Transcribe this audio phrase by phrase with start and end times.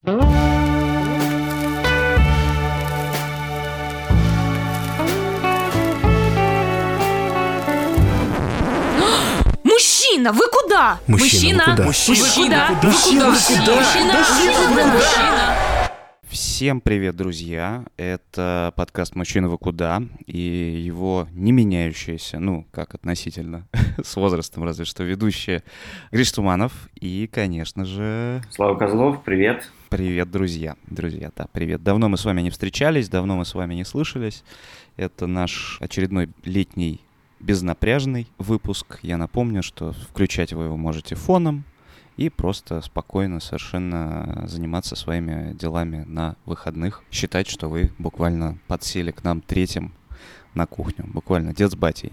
[9.62, 10.98] Мужчина, вы куда?
[11.06, 11.84] Мужчина, вы куда?
[11.84, 12.78] Мужчина, вы куда?
[12.82, 13.30] Вы Мужчина, куда?
[13.30, 13.74] вы куда?
[13.76, 15.79] Мужчина, Мужчина, вы куда?
[16.30, 17.86] Всем привет, друзья!
[17.96, 23.66] Это подкаст «Мужчина, вы куда?» и его не меняющиеся, ну, как относительно,
[24.00, 25.64] с возрастом разве что, ведущие
[26.12, 29.68] Гриш Туманов и, конечно же, Слава Козлов, привет.
[29.88, 30.76] привет, друзья.
[30.86, 31.82] Друзья, да, привет.
[31.82, 34.44] Давно мы с вами не встречались, давно мы с вами не слышались.
[34.96, 37.00] Это наш очередной летний
[37.40, 39.00] безнапряжный выпуск.
[39.02, 41.64] Я напомню, что включать вы его можете фоном,
[42.20, 47.02] и просто спокойно совершенно заниматься своими делами на выходных.
[47.10, 49.94] Считать, что вы буквально подсели к нам третьим
[50.52, 51.06] на кухню.
[51.06, 52.12] Буквально дед с батей.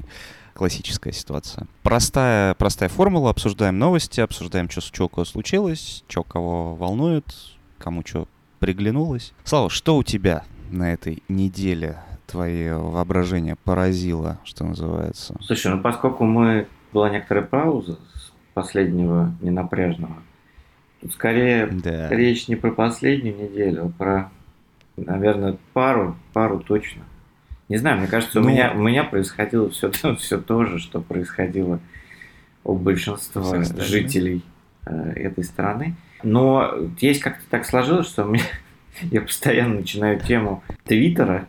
[0.54, 1.68] Классическая ситуация.
[1.84, 3.32] Простая, простая формула.
[3.32, 7.26] Обсуждаем новости, обсуждаем, что у кого случилось, что кого волнует,
[7.78, 9.34] кому что приглянулось.
[9.44, 15.36] Слава, что у тебя на этой неделе твое воображение поразило, что называется?
[15.42, 20.16] Слушай, ну поскольку мы была некоторая пауза с последнего ненапряжного,
[21.00, 22.10] тут скорее Да.
[22.10, 24.32] речь не про последнюю неделю, а про,
[24.98, 27.04] наверное, пару, пару точно.
[27.70, 31.02] Не знаю, мне кажется, у, Ну- меня, у меня происходило все, все то же, что
[31.02, 31.80] происходило
[32.64, 34.42] у большинства жителей
[34.88, 35.96] э, этой страны.
[36.24, 38.44] Но есть как-то так сложилось, что у меня,
[39.04, 41.48] я постоянно начинаю тему Твиттера,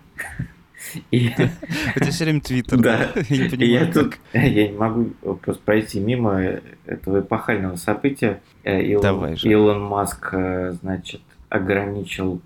[1.11, 1.31] и
[1.94, 2.78] Это все время Твиттер.
[2.78, 3.12] Да.
[3.28, 5.05] Я не понимаю, я тут я не могу
[5.42, 8.41] просто пройти мимо этого эпохального события.
[8.64, 9.48] Э, Илон, Давай же.
[9.48, 12.41] Илон Маск, э, значит, ограничил,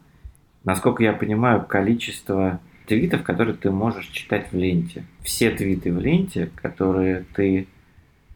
[0.65, 5.05] насколько я понимаю, количество твитов, которые ты можешь читать в ленте.
[5.23, 7.67] Все твиты в ленте, которые ты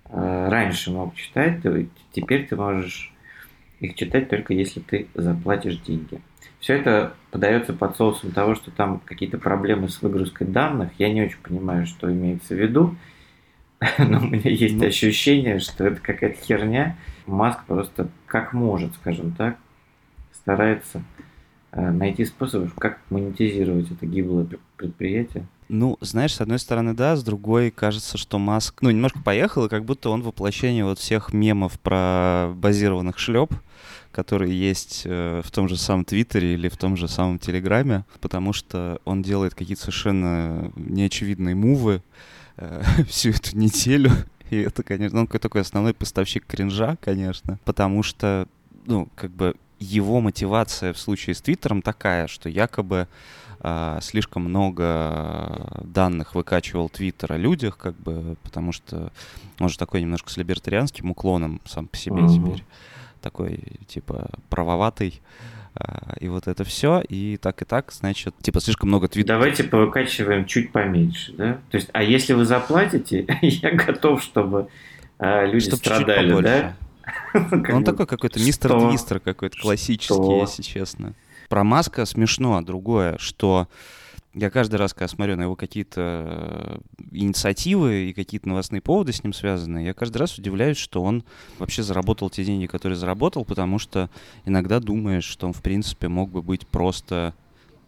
[0.08, 1.60] э, раньше мог читать,
[2.12, 3.12] теперь ты можешь
[3.80, 6.20] их читать только если ты заплатишь деньги.
[6.66, 10.90] Все это подается под соусом того, что там какие-то проблемы с выгрузкой данных.
[10.98, 12.96] Я не очень понимаю, что имеется в виду,
[13.98, 14.84] но у меня есть Ну.
[14.84, 16.96] ощущение, что это какая-то херня.
[17.24, 19.58] Маск просто как может, скажем так,
[20.32, 21.04] старается
[21.70, 25.46] э, найти способы, как монетизировать это гиблое пр- предприятие.
[25.68, 29.68] Ну, знаешь, с одной стороны, да, с другой кажется, что Маск, ну, немножко поехал, и
[29.68, 33.52] как будто он воплощение вот всех мемов про базированных шлеп,
[34.16, 38.54] которые есть э, в том же самом Твиттере или в том же самом Телеграме, потому
[38.54, 42.02] что он делает какие-то совершенно неочевидные мувы
[42.56, 44.10] э, всю эту неделю.
[44.48, 48.48] И это, конечно, он такой основной поставщик кринжа, конечно, потому что,
[48.86, 53.08] ну, как бы его мотивация в случае с Твиттером такая, что якобы
[53.60, 59.12] а, слишком много данных выкачивал Твиттер о людях, как бы, потому что
[59.58, 62.28] он же такой немножко с либертарианским уклоном сам по себе Мгм.
[62.28, 62.64] теперь.
[63.26, 65.20] Такой, типа, правоватый.
[65.74, 69.40] А, И вот это все, и так и так, значит, типа, слишком много твиттеров.
[69.40, 71.54] Давайте повыкачиваем чуть поменьше, да?
[71.70, 74.68] То есть, а если вы заплатите, я готов, чтобы
[75.18, 76.48] э, люди Чтоб чуть-чуть страдали, побольше.
[76.48, 76.76] да?
[77.62, 78.70] Как Он такой какой-то мистер?
[78.78, 81.14] Твистер какой-то классический, если честно.
[81.48, 83.66] Про Маска смешно, другое, что
[84.38, 86.78] я каждый раз, когда смотрю на его какие-то э,
[87.10, 91.24] инициативы и какие-то новостные поводы с ним связанные, я каждый раз удивляюсь, что он
[91.58, 94.10] вообще заработал те деньги, которые заработал, потому что
[94.44, 97.34] иногда думаешь, что он, в принципе, мог бы быть просто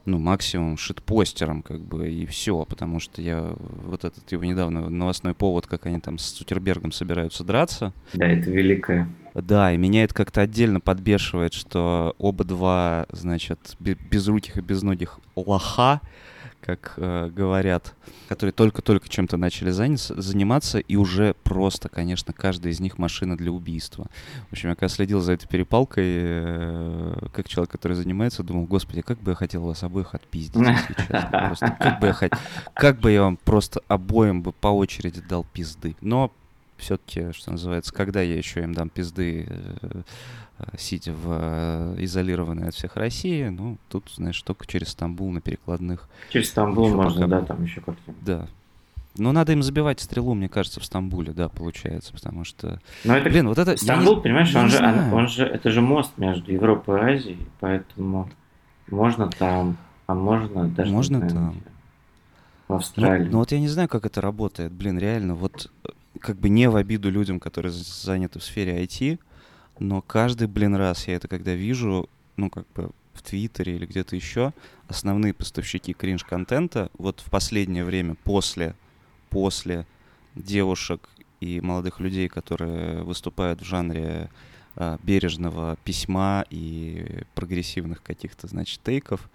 [0.07, 3.53] ну, максимум шитпостером, как бы, и все, потому что я
[3.85, 8.51] вот этот его недавно новостной повод, как они там с Цукербергом собираются драться, Да, это
[8.51, 9.07] великое.
[9.35, 15.21] да, и меня это как-то отдельно подбешивает, что оба два, значит, бе- безруких и безногих
[15.37, 16.01] лоха,
[16.69, 17.95] как э, говорят,
[18.29, 24.09] которые только-только чем-то начали заниматься, и уже просто, конечно, каждая из них машина для убийства.
[24.51, 29.01] В общем, я когда следил за этой перепалкой, э, как человек, который занимается, думал, господи,
[29.01, 32.37] как бы я хотел вас обоих отпиздить, хот-
[32.75, 35.97] как бы я вам просто обоим бы по очереди дал пизды.
[36.03, 36.31] Но
[36.79, 40.03] все-таки, что называется, когда я еще им дам пизды, э,
[40.59, 45.41] э, сидя в э, изолированной от всех России, ну, тут, знаешь, только через Стамбул на
[45.41, 46.09] перекладных.
[46.31, 48.15] Через Стамбул Ещё можно, пока- да, там еще как-то.
[48.23, 48.47] Да.
[49.17, 52.81] Но надо им забивать стрелу, мне кажется, в Стамбуле, да, получается, потому что...
[53.03, 53.71] Но это Блин, вот это...
[53.73, 57.01] я не- Стамбул, понимаешь, я он же, он, он же, это же мост между Европой
[57.01, 58.31] и Азией, поэтому
[58.91, 59.77] можно там,
[60.07, 61.51] а можно даже Можно там.
[61.53, 63.29] в Ну, Австралии.
[63.29, 65.71] ну вот я не знаю, как это работает, блин, реально, вот
[66.19, 69.19] как бы не в обиду людям, которые заняты в сфере IT,
[69.79, 74.17] но каждый, блин, раз я это когда вижу, ну, как бы в Твиттере или где-то
[74.17, 74.53] еще,
[74.87, 78.75] основные поставщики кринж-контента вот в последнее время после,
[79.31, 79.87] после
[80.35, 81.09] девушек
[81.41, 84.31] и молодых людей, которые выступают в жанре
[84.77, 89.29] а, бережного письма и прогрессивных каких-то, значит, тейков,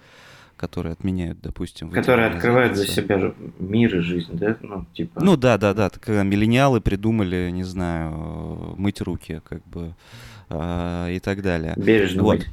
[0.57, 1.89] которые отменяют, допустим...
[1.91, 4.57] Которые открывают за себя мир и жизнь, да?
[4.61, 5.23] Ну, типа...
[5.23, 5.89] Ну да, да, да.
[5.89, 9.93] Когда миллениалы придумали, не знаю, мыть руки, как бы,
[10.49, 11.73] э, и так далее.
[11.77, 12.45] Бережно вот.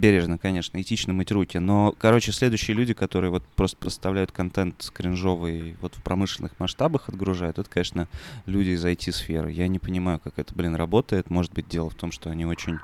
[0.00, 1.58] Бережно, конечно, этично мыть руки.
[1.58, 7.58] Но, короче, следующие люди, которые вот просто поставляют контент кринжовый вот в промышленных масштабах отгружают,
[7.58, 8.08] это, конечно,
[8.46, 9.52] люди из IT-сферы.
[9.52, 11.28] Я не понимаю, как это, блин, работает.
[11.28, 12.78] Может быть, дело в том, что они очень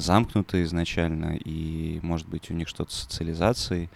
[0.00, 3.88] замкнуты изначально, и, может быть, у них что-то с социализацией.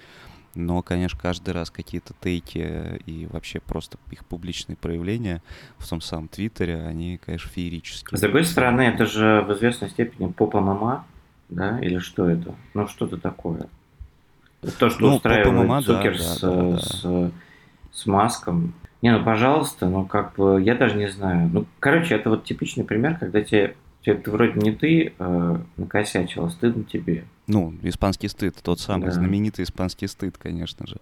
[0.55, 5.43] Но, конечно, каждый раз какие-то тейки и вообще просто их публичные проявления
[5.79, 8.17] в том самом Твиттере, они, конечно, феерические.
[8.17, 11.07] С другой стороны, это же в известной степени попа мама,
[11.49, 12.55] да, или что это?
[12.73, 13.67] Ну, что-то такое.
[14.79, 17.33] То, что ну, устраивает ММА, Цукер да, с, да, да, с,
[17.93, 18.75] с Маском.
[19.03, 21.51] Не, ну, пожалуйста, ну, как бы, я даже не знаю.
[21.53, 26.51] Ну, короче, это вот типичный пример, когда тебе, тебе вроде не ты э, накосячил, а
[26.51, 27.25] стыдно тебе.
[27.47, 29.13] Ну, испанский стыд, тот самый да.
[29.13, 30.97] знаменитый испанский стыд, конечно же.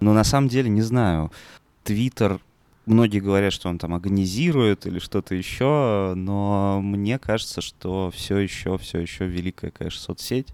[0.00, 1.30] Но на самом деле, не знаю,
[1.84, 2.40] Твиттер
[2.86, 8.78] многие говорят, что он там агонизирует или что-то еще, но мне кажется, что все еще,
[8.78, 10.48] все еще великая, конечно, соцсеть.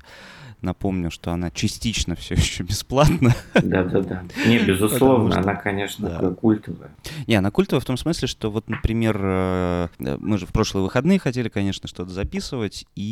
[0.65, 3.35] Напомню, что она частично все еще бесплатна.
[3.53, 4.25] Да-да-да.
[4.47, 5.41] Не, безусловно, что...
[5.41, 6.31] она, конечно, да.
[6.31, 6.91] культовая.
[7.27, 11.19] Не, она культовая в том смысле, что вот, например, э, мы же в прошлые выходные
[11.19, 13.03] хотели, конечно, что-то записывать, и,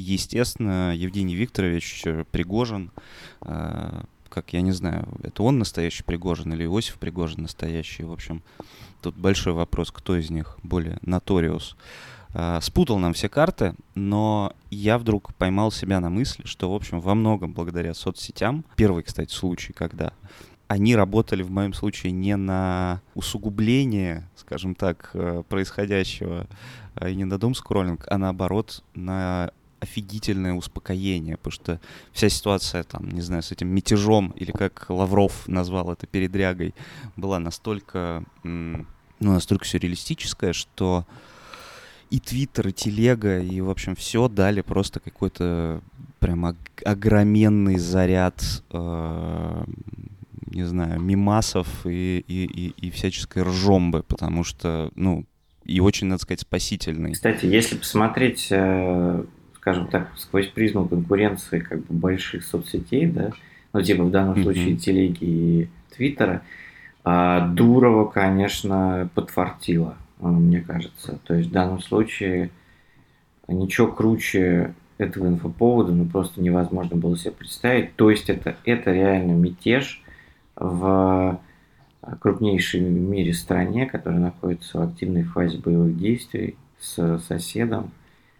[0.00, 2.92] естественно, Евгений Викторович Пригожин
[3.40, 8.04] э, как, я не знаю, это он настоящий Пригожин или Иосиф Пригожин настоящий.
[8.04, 8.42] В общем,
[9.02, 11.76] тут большой вопрос, кто из них более наториус.
[12.34, 17.00] А, спутал нам все карты, но я вдруг поймал себя на мысли, что, в общем,
[17.00, 20.12] во многом благодаря соцсетям, первый, кстати, случай, когда
[20.66, 26.46] они работали в моем случае не на усугубление, скажем так, э, происходящего,
[26.94, 31.80] а и не на дом скроллинг, а наоборот на офигительное успокоение, потому что
[32.12, 36.74] вся ситуация там, не знаю, с этим мятежом, или как Лавров назвал это передрягой,
[37.16, 38.86] была настолько, ну,
[39.18, 41.04] настолько сюрреалистическая, что
[42.12, 45.80] и Твиттер, и Телега, и, в общем, все дали просто какой-то
[46.18, 49.64] прям огроменный заряд, э,
[50.46, 55.24] не знаю, мимасов и, и, и, и всяческой ржомбы, потому что, ну,
[55.64, 57.12] и очень, надо сказать, спасительный.
[57.12, 59.24] Кстати, если посмотреть э,
[59.62, 63.30] скажем так, сквозь призму конкуренции как бы больших соцсетей, да,
[63.72, 64.42] ну, типа в данном mm-hmm.
[64.42, 66.42] случае телеги и твиттера,
[67.04, 69.96] а Дурова, конечно, подфартила,
[70.30, 71.18] мне кажется.
[71.24, 72.50] То есть в данном случае
[73.48, 77.96] ничего круче этого инфоповода ну, просто невозможно было себе представить.
[77.96, 80.02] То есть это, это реально мятеж
[80.56, 81.40] в
[82.20, 87.92] крупнейшей в мире стране, которая находится в активной фазе боевых действий с соседом,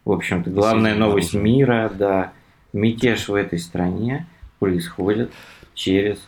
[0.04, 2.32] в общем-то, главная новость мира, да,
[2.72, 4.26] мятеж в этой стране
[4.58, 5.30] происходит
[5.74, 6.18] через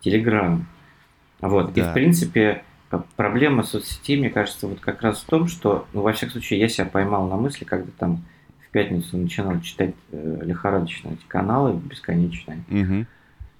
[0.00, 0.66] Телеграм.
[1.40, 1.80] Вот, да.
[1.80, 2.62] и в принципе
[3.16, 6.68] проблема соцсетей, мне кажется, вот как раз в том, что, ну, во всяком случае, я
[6.68, 8.24] себя поймал на мысли, когда там
[8.66, 13.06] в пятницу начинал читать э, лихорадочно эти каналы бесконечные, угу.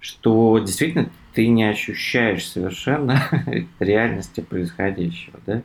[0.01, 3.23] что действительно ты не ощущаешь совершенно
[3.81, 5.63] реальности происходящего, да?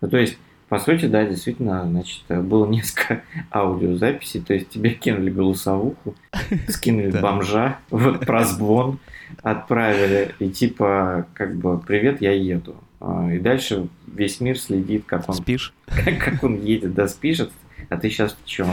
[0.00, 0.38] Ну, то есть
[0.68, 3.22] по сути, да, действительно, значит, было несколько
[3.52, 6.16] аудиозаписей, то есть тебе кинули голосовуху,
[6.68, 8.98] скинули бомжа, вот просбон,
[9.42, 12.76] отправили, и типа, как бы, привет, я еду.
[13.00, 15.34] А, и дальше весь мир следит, как он...
[15.34, 15.72] Спишь?
[15.86, 17.50] Как, как он едет, да, спишет,
[17.88, 18.68] а ты сейчас в чем?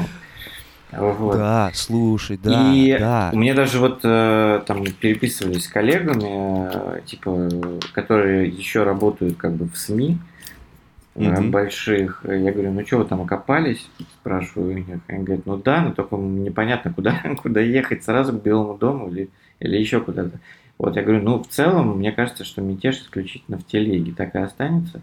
[0.91, 1.37] Вот.
[1.37, 3.29] Да, слушай, да, и да.
[3.33, 7.49] У меня даже вот э, там переписывались с коллегами, э, типа,
[7.93, 10.17] которые еще работают как бы в СМИ,
[11.15, 11.49] mm-hmm.
[11.49, 12.25] больших.
[12.27, 13.87] Я говорю, ну что вы там окопались?
[14.19, 14.85] Спрашиваю у них.
[15.07, 19.29] Они говорят, ну да, но только непонятно, куда, куда ехать, сразу к Белому дому или,
[19.59, 20.39] или еще куда-то.
[20.81, 24.39] Вот, я говорю, ну в целом, мне кажется, что мятеж исключительно в телеге так и
[24.39, 25.01] останется.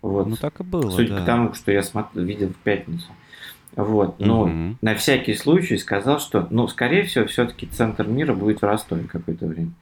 [0.00, 0.26] Вот.
[0.26, 1.20] Ну так и было, Судя да.
[1.20, 3.04] по тому, что я смотрел, видел в пятницу.
[3.76, 4.76] Вот, но угу.
[4.80, 9.44] на всякий случай сказал, что, ну, скорее всего, все-таки центр мира будет в Ростове какое-то
[9.44, 9.72] время.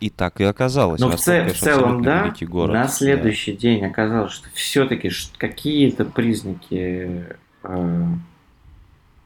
[0.00, 1.00] И так и оказалось.
[1.00, 2.74] Но в, цел, в целом, да, город.
[2.74, 3.58] на следующий да.
[3.60, 7.24] день оказалось, что все-таки какие-то признаки
[7.62, 8.04] э,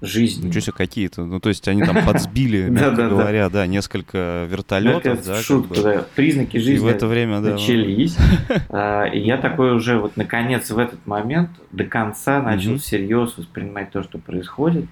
[0.05, 0.49] жизни.
[0.49, 1.25] Ничего себе, какие-то.
[1.25, 5.25] Ну, то есть они там подсбили, мягко говоря, да, несколько вертолетов.
[5.25, 6.07] да, шутку, да.
[6.15, 8.17] Признаки жизни в это время, начались.
[8.69, 13.91] А, и я такой уже вот наконец в этот момент до конца начал всерьез воспринимать
[13.91, 14.87] то, что происходит.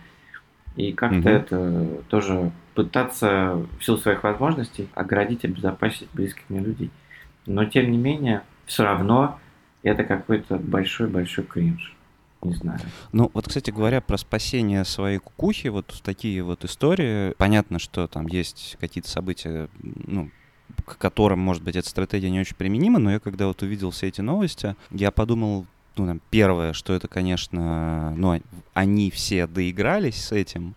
[0.76, 6.90] И как-то это тоже пытаться в силу своих возможностей оградить, обезопасить близких мне людей.
[7.46, 9.38] Но тем не менее, все равно
[9.82, 11.94] это какой-то большой-большой кринж.
[12.44, 12.80] Не знаю.
[13.12, 17.32] Ну, вот, кстати говоря, про спасение своей кукухи, вот такие вот истории.
[17.38, 20.30] Понятно, что там есть какие-то события, ну,
[20.84, 24.08] к которым, может быть, эта стратегия не очень применима, но я когда вот увидел все
[24.08, 28.40] эти новости, я подумал, ну, там, первое, что это, конечно, ну,
[28.74, 30.74] они все доигрались с этим,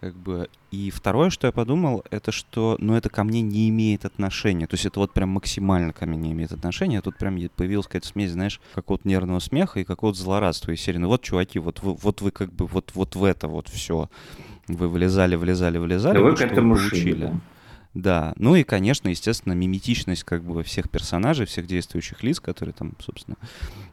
[0.00, 0.48] как бы.
[0.70, 4.66] И второе, что я подумал, это что, ну, это ко мне не имеет отношения.
[4.66, 6.98] То есть это вот прям максимально ко мне не имеет отношения.
[6.98, 10.98] А тут прям появилась какая-то смесь, знаешь, какого-то нервного смеха и какого-то злорадства из серии.
[10.98, 14.08] Ну вот, чуваки, вот вы, вот вы как бы вот, вот в это вот все.
[14.68, 16.18] Вы вылезали, вылезали, вылезали.
[16.18, 17.14] Да вы к этому вы получили.
[17.26, 17.40] да.
[17.94, 22.92] Да, ну и, конечно, естественно, миметичность как бы всех персонажей, всех действующих лиц, которые там,
[23.00, 23.36] собственно,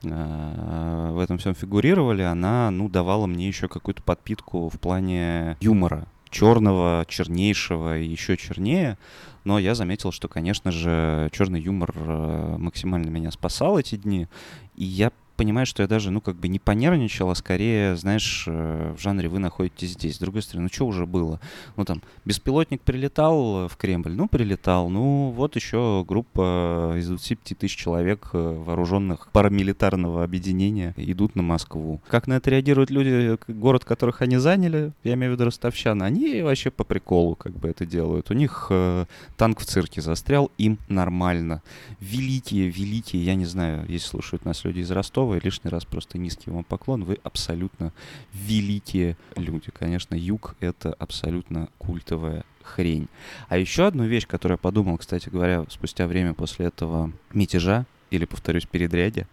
[0.03, 6.07] э, в этом всем фигурировали, она, ну, давала мне еще какую-то подпитку в плане юмора
[6.29, 8.97] черного, чернейшего и еще чернее.
[9.45, 14.27] Но я заметил, что, конечно же, черный юмор э, максимально меня спасал эти дни.
[14.75, 18.93] И я понимаю, что я даже, ну, как бы не понервничал, а скорее, знаешь, э,
[18.97, 20.15] в жанре вы находитесь здесь.
[20.15, 21.39] С другой стороны, ну, что уже было?
[21.75, 24.89] Ну, там, беспилотник прилетал в Кремль, ну, прилетал.
[24.89, 32.01] Ну, вот еще группа из 25 тысяч человек, э, вооруженных парамилитарного объединения, идут на Москву.
[32.07, 36.41] Как на это реагируют люди, город которых они заняли, я имею в виду ростовчан, они
[36.41, 38.31] вообще по приколу как бы это делают.
[38.31, 39.05] У них э,
[39.37, 41.61] танк в цирке застрял, им нормально.
[41.99, 46.17] Великие, великие, я не знаю, если слушают нас люди из Ростова, и лишний раз просто
[46.17, 47.93] низкий вам поклон, вы абсолютно
[48.33, 49.71] великие люди.
[49.71, 53.07] Конечно, юг— это абсолютно культовая хрень.
[53.47, 58.25] А еще одну вещь, которую я подумал, кстати говоря, спустя время после этого мятежа, или,
[58.25, 59.27] повторюсь, передряги,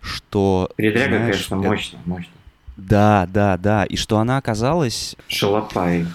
[0.00, 0.70] что...
[0.76, 2.32] Передряга, знаешь, конечно, э, мощно, мощно.
[2.76, 3.84] Да, да, да.
[3.84, 6.06] И что она оказалась Шалопай.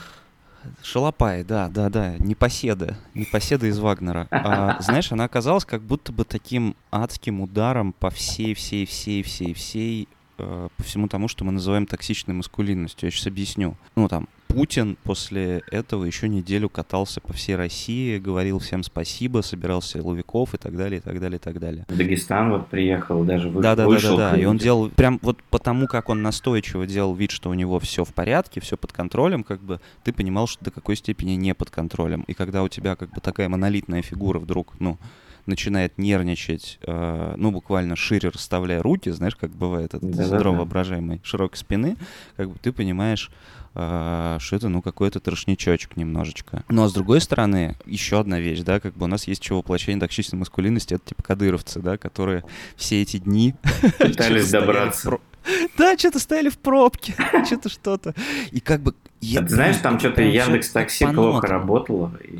[0.81, 4.27] Шалопай, да, да, да, непоседа, непоседа из Вагнера.
[4.31, 9.53] А, знаешь, она оказалась как будто бы таким адским ударом по всей, всей, всей, всей,
[9.53, 13.07] всей, э, по всему тому, что мы называем токсичной маскулинностью.
[13.07, 13.75] Я сейчас объясню.
[13.95, 19.81] Ну, там, Путин после этого еще неделю катался по всей России, говорил всем спасибо, собирал
[19.81, 21.85] силовиков и так далее, и так далее, и так далее.
[21.89, 24.15] В Дагестан вот приехал, даже вы- Да, да, да, вышел.
[24.17, 24.37] да, да.
[24.37, 28.03] И он делал прям вот потому, как он настойчиво делал вид, что у него все
[28.05, 31.69] в порядке, все под контролем, как бы ты понимал, что до какой степени не под
[31.71, 32.23] контролем.
[32.27, 34.97] И когда у тебя как бы такая монолитная фигура вдруг, ну,
[35.45, 40.29] начинает нервничать, э, ну, буквально шире расставляя руки, знаешь, как бывает этот Да-да-да.
[40.29, 41.97] синдром воображаемой широкой спины,
[42.37, 43.29] как бы ты понимаешь,
[43.75, 46.63] э, что это, ну, какой-то трошничочек немножечко.
[46.69, 49.99] Но, с другой стороны, еще одна вещь, да, как бы у нас есть еще воплощение
[49.99, 52.43] токсичной маскулинности, это типа кадыровцы, да, которые
[52.75, 53.55] все эти дни
[53.99, 55.19] Пытались добраться.
[55.77, 58.15] Да, что-то стояли в пробке, что-то что-то.
[58.51, 58.95] И как бы...
[59.19, 62.17] я А ты знаешь, там что-то Яндекс Такси плохо работало.
[62.23, 62.39] и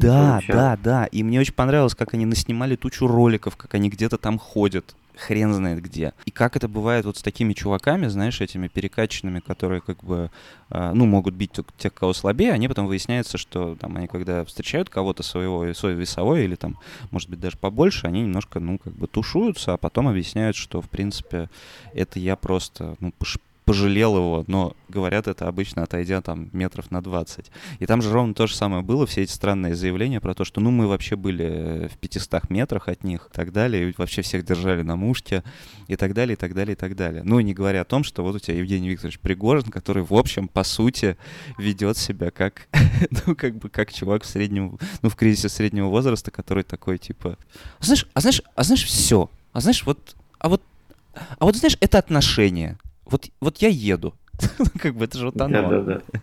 [0.00, 0.46] Да, получалось.
[0.48, 1.06] да, да.
[1.06, 4.94] И мне очень понравилось, как они наснимали тучу роликов, как они где-то там ходят.
[5.14, 6.14] Хрен знает где.
[6.24, 10.30] И как это бывает вот с такими чуваками, знаешь, этими перекачанными, которые как бы,
[10.70, 14.88] э, ну, могут бить тех, кого слабее, они потом выясняется, что там они когда встречают
[14.88, 16.78] кого-то своего, свой весовой или там,
[17.10, 20.88] может быть, даже побольше, они немножко, ну, как бы тушуются, а потом объясняют, что, в
[20.88, 21.50] принципе,
[21.92, 23.38] это я просто, ну, пош-
[23.72, 27.50] пожалел его, но говорят это обычно отойдя там метров на 20.
[27.78, 30.60] И там же ровно то же самое было, все эти странные заявления про то, что
[30.60, 34.20] ну мы вообще были э, в 500 метрах от них и так далее, и вообще
[34.20, 35.42] всех держали на мушке
[35.88, 37.22] и так далее, и так далее, и так далее.
[37.24, 40.12] Ну и не говоря о том, что вот у тебя Евгений Викторович Пригожин, который в
[40.12, 41.16] общем, по сути,
[41.56, 42.68] ведет себя как,
[43.26, 47.38] ну как бы как чувак в среднем, ну в кризисе среднего возраста, который такой типа,
[47.80, 50.62] «А знаешь, а знаешь, а знаешь все, а знаешь вот, а вот,
[51.14, 52.76] а вот знаешь, это отношения.
[53.12, 54.14] Вот, вот я еду.
[54.80, 55.62] Как бы это же вот оно.
[55.62, 56.00] Да-да-да.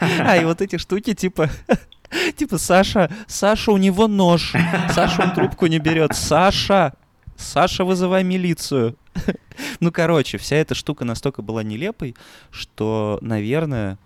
[0.00, 1.50] А, и вот эти штуки, типа,
[2.36, 4.54] типа, Саша, Саша, у него нож.
[4.90, 6.14] Саша, он трубку не берет.
[6.14, 6.94] Саша,
[7.36, 8.96] Саша, вызывай милицию.
[9.80, 12.16] Ну, короче, вся эта штука настолько была нелепой,
[12.50, 13.98] что, наверное,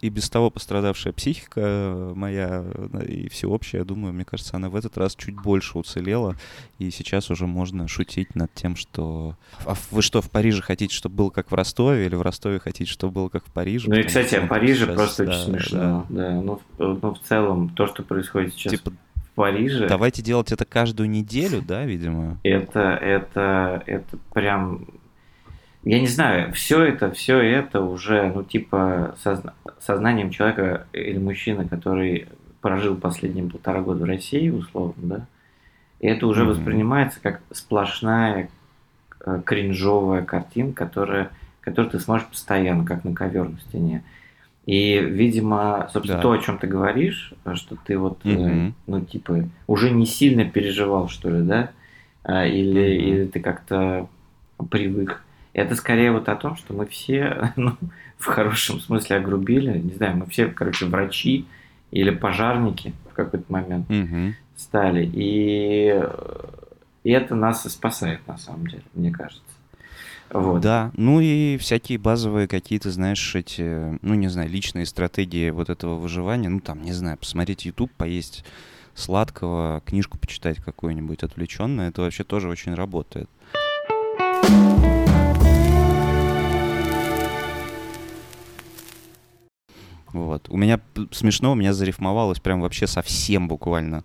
[0.00, 4.70] и без того пострадавшая психика э, моя э, и всеобщая, я думаю, мне кажется, она
[4.70, 6.36] в этот раз чуть больше уцелела,
[6.78, 9.36] и сейчас уже можно шутить над тем, что...
[9.66, 12.90] А вы что, в Париже хотите, чтобы было как в Ростове, или в Ростове хотите,
[12.90, 13.90] чтобы было как в Париже?
[13.90, 16.06] Ну и, кстати, о Париже сейчас, просто да, очень смешно.
[16.08, 16.30] Да.
[16.40, 20.64] Ну, в, ну, в целом, то, что происходит сейчас Типа, в Париже, давайте делать это
[20.64, 22.38] каждую неделю, да, видимо?
[22.42, 24.86] это, это, это прям...
[25.84, 31.68] Я не знаю, все это, все это уже, ну, типа, созна- сознанием человека или мужчины,
[31.68, 32.26] который
[32.60, 35.26] прожил последние полтора года в России, условно, да,
[36.00, 36.50] и это уже Мгм.
[36.52, 38.48] воспринимается как сплошная
[39.24, 41.30] э, кринжовая картинка, которая,
[41.60, 44.02] которую ты смотришь постоянно, как на ковер на стене.
[44.66, 46.22] И, видимо, собственно, Да.
[46.22, 48.74] то, о чем ты говоришь, что ты вот, э, Мгм.
[48.86, 51.70] ну, типа, уже не сильно переживал, что ли, да?
[52.24, 53.06] А, Или, Мгм.
[53.08, 54.08] или ты как-то
[54.70, 55.22] привык.
[55.58, 57.76] Это скорее вот о том, что мы все, ну,
[58.16, 59.78] в хорошем смысле огрубили.
[59.78, 61.46] Не знаю, мы все, короче, врачи
[61.90, 64.36] или пожарники в какой-то момент Мгм.
[64.56, 65.10] стали.
[65.12, 66.00] И,
[67.02, 69.42] и это нас и спасает, на самом деле, мне кажется.
[70.30, 70.60] Вот.
[70.60, 75.96] Да, ну и всякие базовые какие-то, знаешь, эти, ну не знаю, личные стратегии вот этого
[75.96, 78.44] выживания, ну там, не знаю, посмотреть YouTube, поесть
[78.94, 83.28] сладкого, книжку почитать какую-нибудь отвлеченную, это вообще тоже очень работает.
[90.12, 90.48] Вот.
[90.48, 94.04] У меня смешно, у меня зарифмовалось прям вообще совсем буквально,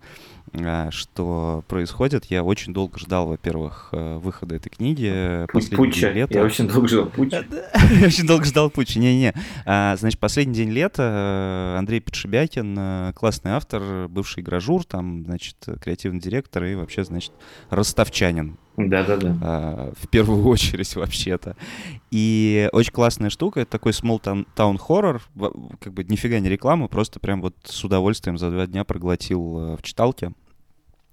[0.53, 2.25] а, что происходит.
[2.25, 5.09] Я очень долго ждал, во-первых, э, выхода этой книги.
[5.11, 6.33] э, последний день лета.
[6.33, 7.45] Я очень долго жил Путча.
[7.99, 8.99] Я очень долго ждал Путча.
[8.99, 9.33] Не-не.
[9.65, 15.55] А, Значит, последний день лета э, Андрей Подшибякин, э, классный автор, бывший гражур, там, значит,
[15.81, 17.31] креативный директор и вообще, значит,
[17.69, 19.37] ростовчанин Да-да-да.
[19.41, 21.55] а, в первую очередь вообще-то.
[22.11, 25.21] И очень классная штука, это такой small town, town horror,
[25.79, 29.77] как бы нифига не реклама, просто прям вот с удовольствием за два дня проглотил э,
[29.77, 30.33] в читалке.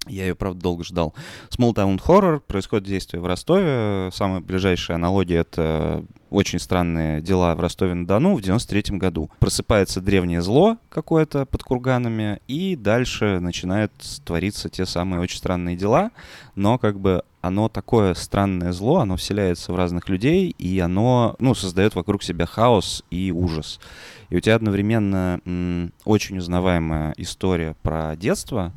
[0.06, 1.14] Я ее, правда, долго ждал.
[1.50, 2.40] Small Town Horror.
[2.40, 4.10] Происходит действие в Ростове.
[4.12, 9.30] Самая ближайшая аналогия— это очень странные дела в Ростове-на-Дону в 93 году.
[9.38, 13.92] Просыпается древнее зло какое-то под курганами, и дальше начинают
[14.24, 16.10] твориться те самые очень странные дела,
[16.54, 21.54] но как бы оно такое странное зло, оно вселяется в разных людей, и оно, ну,
[21.54, 23.80] создает вокруг себя хаос и ужас.
[24.28, 28.72] И у тебя одновременно м, очень узнаваемая история про детство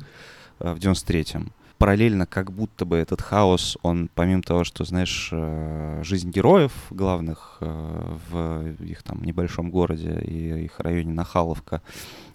[0.60, 1.52] э, в 93-м.
[1.84, 7.58] Параллельно как будто бы этот хаос, он помимо того, что, знаешь, э, жизнь героев главных
[7.60, 11.82] э, в их там небольшом городе и их районе Нахаловка,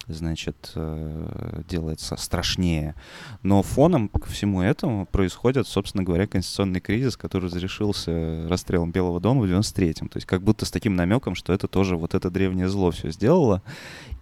[0.06, 2.94] значит, э, делается страшнее.
[3.42, 9.40] Но фоном ко всему этому происходит, собственно говоря, конституционный кризис, который разрешился расстрелом Белого дома
[9.40, 10.10] в 93-м.
[10.10, 13.10] То есть как будто с таким намеком, что это тоже вот это древнее зло все
[13.10, 13.64] сделало.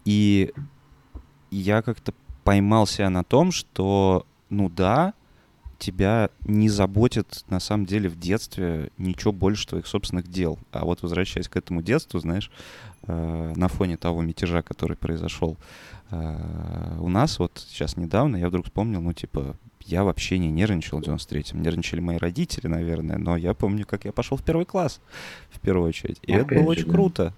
[0.06, 0.54] И
[1.50, 5.12] я как-то поймал себя на том, что, ну да,
[5.78, 10.58] тебя не заботит на самом деле в детстве ничего больше твоих собственных дел.
[10.72, 12.50] А вот возвращаясь к этому детству, знаешь,
[13.06, 15.56] э, на фоне того мятежа, который произошел
[16.10, 19.56] э, у нас, вот сейчас недавно, я вдруг вспомнил, ну, типа,
[19.88, 21.62] я вообще не нервничал в 93-м.
[21.62, 25.00] Нервничали мои родители, наверное, но я помню, как я пошел в первый класс,
[25.50, 26.18] в первую очередь.
[26.22, 26.92] И это Опять было же, очень да.
[26.92, 27.34] круто.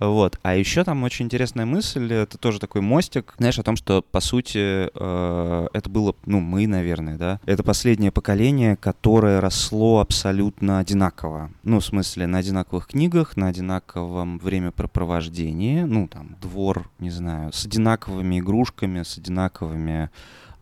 [0.00, 0.38] Вот.
[0.42, 4.20] А еще там очень интересная мысль, это тоже такой мостик, знаешь, о том, что, по
[4.20, 11.50] сути, э, это было, ну, мы, наверное, да, это последнее поколение, которое росло абсолютно одинаково.
[11.62, 17.64] Ну, в смысле, на одинаковых книгах, на одинаковом времяпрепровождении, ну, там, двор, не знаю, с
[17.64, 20.10] одинаковыми игрушками, с одинаковыми,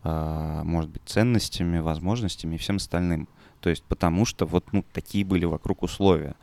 [0.03, 3.27] э, может быть, ценностями, возможностями и всем остальным.
[3.63, 6.35] То есть потому что вот ну, такие были вокруг условия.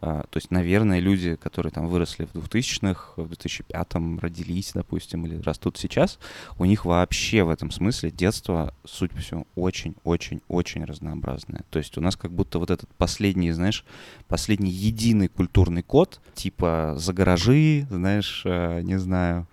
[0.00, 5.40] А, то есть, наверное, люди, которые там выросли в 2000-х, в 2005-м родились, допустим, или
[5.40, 6.18] растут сейчас,
[6.58, 11.64] у них вообще в этом смысле детство, суть по всему, очень-очень-очень разнообразное.
[11.70, 13.84] То есть у нас как будто вот этот последний, знаешь,
[14.28, 19.48] последний единый культурный код, типа за гаражи, знаешь, э, не знаю,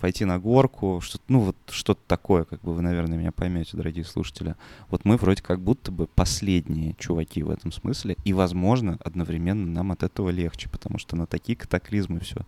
[0.00, 4.04] пойти на горку, что ну вот что-то такое, как бы вы, наверное, меня поймете, дорогие
[4.04, 4.56] слушатели.
[4.90, 9.92] Вот мы вроде как будто бы последние чуваки в этом смысле, и, возможно, одновременно нам
[9.92, 12.40] от этого легче, потому что на такие катаклизмы все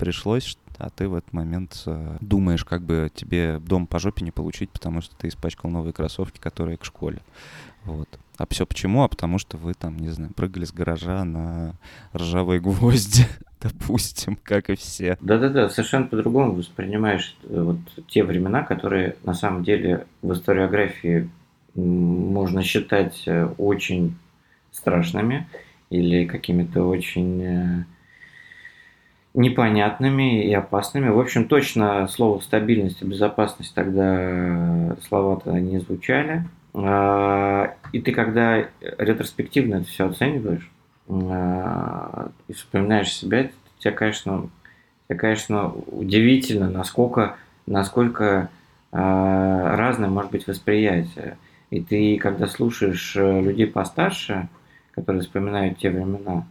[0.00, 4.30] пришлось, а ты в этот момент э, думаешь, как бы тебе дом по жопе не
[4.30, 7.20] получить, потому что ты испачкал новые кроссовки, которые к школе.
[7.84, 8.08] Вот.
[8.38, 9.02] А все почему?
[9.02, 11.74] А потому что вы там, не знаю, прыгали с гаража на
[12.14, 13.26] ржавые гвозди,
[13.62, 15.16] допустим, как и все.
[15.20, 21.28] Да-да-да, совершенно по-другому воспринимаешь э, вот те времена, которые на самом деле в историографии
[21.74, 24.16] можно считать э, очень
[24.72, 25.48] страшными
[25.90, 27.84] или какими-то очень э,
[29.34, 31.08] непонятными и опасными.
[31.08, 36.44] В общем, точно слово стабильность и безопасность тогда слова-то не звучали.
[36.72, 38.68] А, И ты когда
[38.98, 40.70] ретроспективно это все оцениваешь
[42.48, 44.48] и вспоминаешь себя, тебя, конечно,
[45.08, 48.50] тебе, конечно, удивительно, насколько, насколько
[48.92, 51.36] а, разное может быть восприятие.
[51.70, 54.48] И ты, когда слушаешь э, людей постарше,
[54.90, 56.44] которые вспоминают те времена,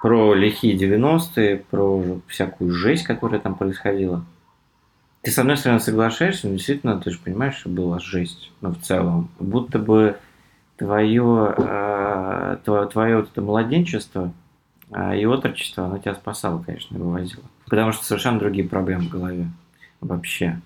[0.00, 4.24] про лихие 90-е, про всякую жесть, которая там происходила,
[5.20, 8.80] ты, с одной стороны, соглашаешься, но действительно, ты же понимаешь, что была жесть, ну, в
[8.80, 9.28] целом.
[9.40, 10.16] Будто бы
[10.76, 14.32] твое, э, твое, твое вот это младенчество
[14.90, 17.44] э, и отрочество, оно тебя спасало, конечно, вывозило.
[17.64, 19.46] Потому что совершенно другие проблемы в голове.
[20.00, 20.60] Вообще.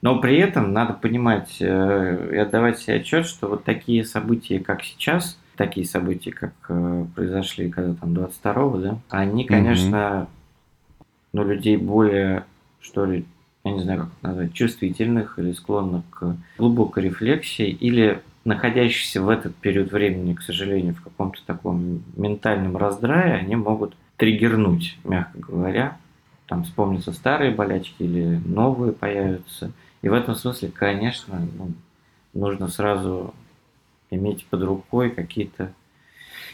[0.00, 4.82] Но при этом надо понимать э, и отдавать себе отчет, что вот такие события, как
[4.82, 11.06] сейчас, такие события, как э, произошли когда там 22-го, да, они, конечно, mm-hmm.
[11.34, 12.44] ну, людей более,
[12.80, 13.24] что ли,
[13.64, 19.28] я не знаю, как это назвать, чувствительных или склонных к глубокой рефлексии, или находящихся в
[19.28, 25.96] этот период времени, к сожалению, в каком-то таком ментальном раздрае, они могут триггернуть, мягко говоря.
[26.46, 29.72] Там вспомнятся старые болячки или новые появятся.
[30.02, 31.72] И в этом смысле, конечно, ну,
[32.34, 33.32] нужно сразу
[34.10, 35.72] иметь под рукой какие-то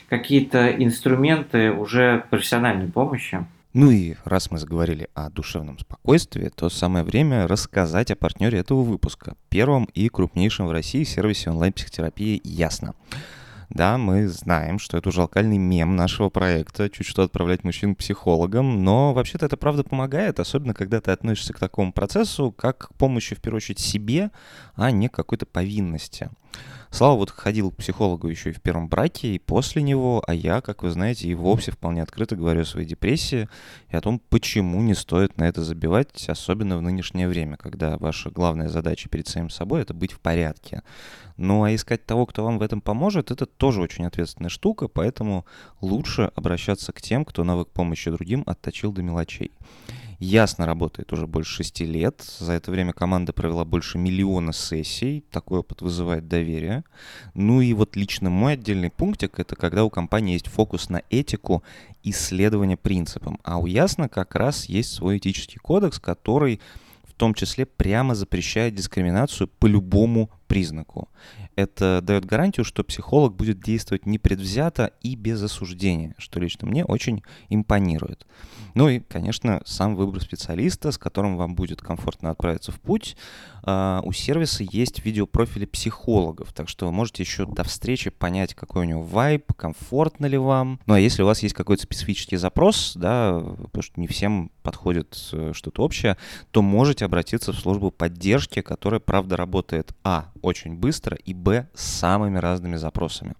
[0.08, 3.44] какие-то инструменты уже профессиональной помощи,
[3.78, 8.82] ну и раз мы заговорили о душевном спокойствии, то самое время рассказать о партнере этого
[8.82, 12.94] выпуска, первом и крупнейшем в России сервисе онлайн-психотерапии «Ясно».
[13.70, 17.98] Да, мы знаем, что это уже локальный мем нашего проекта, чуть что отправлять мужчин к
[17.98, 22.94] психологам, но вообще-то это правда помогает, особенно когда ты относишься к такому процессу, как к
[22.94, 24.32] помощи в первую очередь себе,
[24.78, 26.30] а не какой-то повинности.
[26.90, 30.62] Слава вот ходил к психологу еще и в первом браке, и после него, а я,
[30.62, 33.48] как вы знаете, и вовсе вполне открыто говорю о своей депрессии
[33.90, 38.30] и о том, почему не стоит на это забивать, особенно в нынешнее время, когда ваша
[38.30, 40.82] главная задача перед самим собой— это быть в порядке.
[41.36, 45.44] Ну а искать того, кто вам в этом поможет, это тоже очень ответственная штука, поэтому
[45.82, 49.52] лучше обращаться к тем, кто навык помощи другим отточил до мелочей.
[50.18, 52.24] Ясно работает уже больше шести лет.
[52.40, 55.24] За это время команда провела больше миллиона сессий.
[55.30, 56.82] Такой опыт вызывает доверие.
[57.34, 61.62] Ну и вот лично мой отдельный пунктик— это когда у компании есть фокус на этику
[62.02, 63.38] и следование принципам.
[63.44, 66.60] А у Ясно как раз есть свой этический кодекс, который
[67.04, 71.08] в том числе прямо запрещает дискриминацию по любому признаку.
[71.54, 77.22] Это дает гарантию, что психолог будет действовать непредвзято и без осуждения, что лично мне очень
[77.48, 78.26] импонирует.
[78.74, 83.16] Ну и, конечно, сам выбор специалиста, с которым вам будет комфортно отправиться в путь.
[83.64, 88.82] А, у сервиса есть видеопрофили психологов, так что вы можете еще до встречи понять, какой
[88.82, 90.80] у него вайб, комфортно ли вам.
[90.86, 95.18] Ну а если у вас есть какой-то специфический запрос, да, потому что не всем подходит
[95.32, 96.16] э, что-то общее,
[96.50, 101.82] то можете обратиться в службу поддержки, которая, правда, работает, а, очень быстро, и б, с
[101.82, 103.34] самыми разными запросами.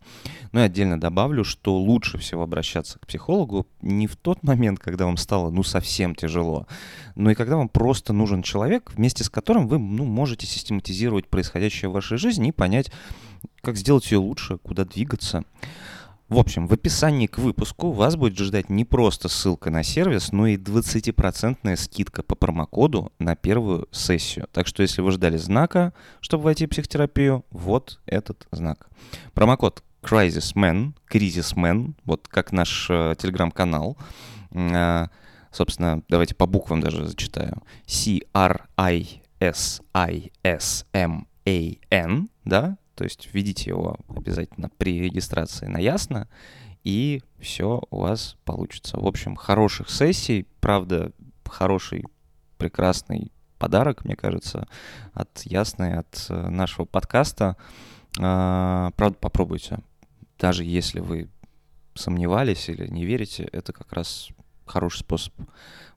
[0.53, 5.07] Ну и отдельно добавлю, что лучше всего обращаться к психологу не в тот момент, когда
[5.07, 6.67] вам стало, ну, совсем тяжело,
[7.15, 11.89] но и когда вам просто нужен человек, вместе с которым вы, ну, можете систематизировать происходящее
[11.89, 12.91] в вашей жизни и понять,
[13.61, 15.45] как сделать ее лучше, куда двигаться.
[16.29, 20.47] В общем, в описании к выпуску вас будет ждать не просто ссылка на сервис, но
[20.47, 24.47] и 20% скидка по промокоду на первую сессию.
[24.53, 28.91] Так что если вы ждали знака, чтобы войти в психотерапию, вот этот знак.
[29.33, 33.97] Промокод CrisisMan, CrisisMan, вот как наш э, телеграм-канал.
[34.51, 35.07] Э,
[35.51, 37.63] собственно, давайте по буквам даже зачитаю.
[37.87, 38.69] C-R-I-S-I-S-M-A-N,
[42.45, 46.27] да, то есть введите его обязательно при регистрации на Ясно,
[46.83, 48.99] и все у вас получится.
[48.99, 51.13] В общем, хороших сессий, правда,
[51.45, 52.07] хороший,
[52.57, 54.67] прекрасный подарок, мне кажется,
[55.13, 57.57] от Ясной, от э, нашего подкаста.
[58.19, 59.79] А, правда, попробуйте.
[60.37, 61.29] Даже если вы
[61.95, 64.31] сомневались или не верите, это как раз
[64.67, 65.35] хороший способ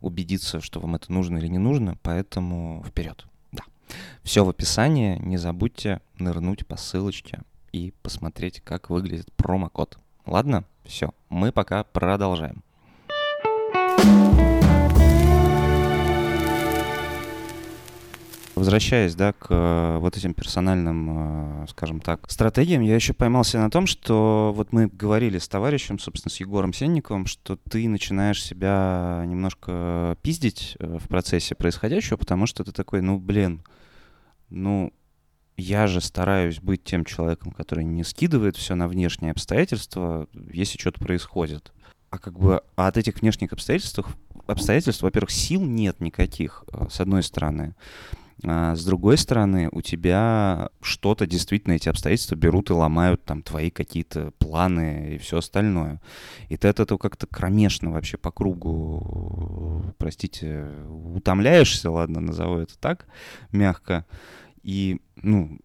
[0.01, 3.25] убедиться, что вам это нужно или не нужно, поэтому вперед.
[4.23, 5.17] Все в описании.
[5.19, 9.97] Не забудьте нырнуть по ссылочке и посмотреть, как выглядит промокод.
[10.25, 10.65] Ладно?
[10.83, 11.13] Все.
[11.29, 12.63] Мы пока продолжаем.
[18.61, 23.71] Возвращаясь, да, к э, вот этим персональным, э, скажем так, стратегиям, я еще поймался на
[23.71, 29.23] том, что вот мы говорили с товарищем, собственно, с Егором Сенниковым, что ты начинаешь себя
[29.25, 33.63] немножко пиздить э, в процессе происходящего, потому что ты такой, ну, блин,
[34.51, 34.93] ну,
[35.57, 40.99] я же стараюсь быть тем человеком, который не скидывает все на внешние обстоятельства, если что-то
[40.99, 41.71] происходит.
[42.09, 43.99] А как бы а от этих внешних обстоятельств,
[44.45, 47.75] обстоятельств, во-первых, сил нет никаких, э, с одной стороны.
[48.43, 53.69] А с другой стороны, у тебя что-то действительно эти обстоятельства берут и ломают там твои
[53.69, 56.01] какие-то планы и все остальное.
[56.49, 63.05] И ты от этого как-то кромешно вообще по кругу, простите, утомляешься, ладно, назову это так,
[63.51, 64.05] мягко.
[64.63, 65.59] И, ну,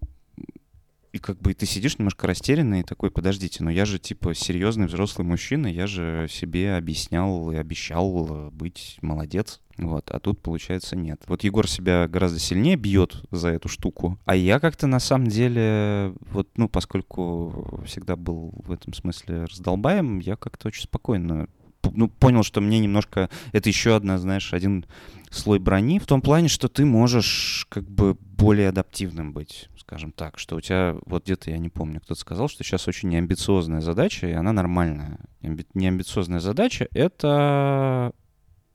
[1.16, 4.86] и как бы ты сидишь немножко растерянный и такой, подождите, но я же типа серьезный
[4.86, 9.60] взрослый мужчина, я же себе объяснял и обещал быть молодец.
[9.78, 11.22] Вот, а тут, получается, нет.
[11.26, 16.14] Вот Егор себя гораздо сильнее бьет за эту штуку, а я как-то на самом деле,
[16.30, 21.48] вот, ну, поскольку всегда был в этом смысле раздолбаем, я как-то очень спокойно
[21.94, 23.30] ну, понял, что мне немножко...
[23.52, 24.86] Это еще одна, знаешь, один
[25.30, 30.38] слой брони в том плане, что ты можешь как бы более адаптивным быть, скажем так,
[30.38, 34.26] что у тебя, вот где-то, я не помню, кто-то сказал, что сейчас очень неамбициозная задача,
[34.26, 35.18] и она нормальная.
[35.42, 38.12] Амби- неамбициозная задача— это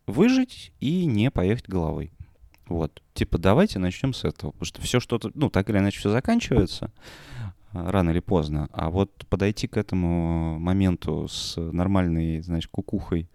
[0.08, 2.12] выжить и не поехать головой.
[2.68, 3.02] Вот.
[3.14, 4.52] Типа, давайте начнем с этого.
[4.52, 6.92] Потому что все что-то, ну, так или иначе, все заканчивается
[7.74, 8.68] рано или поздно.
[8.72, 13.30] А вот подойти к этому моменту с нормальной, значит, кукухой